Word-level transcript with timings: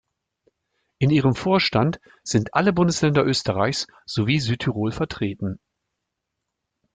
In 0.97 1.11
ihrem 1.11 1.35
Vorstand 1.35 1.99
sind 2.23 2.55
alle 2.55 2.73
Bundesländer 2.73 3.23
Österreichs 3.23 3.85
sowie 4.07 4.39
Südtirol 4.39 4.91
vertreten. 4.91 5.59